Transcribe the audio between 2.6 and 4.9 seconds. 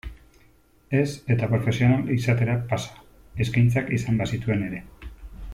pasa, eskaintzak izan bazituen ere.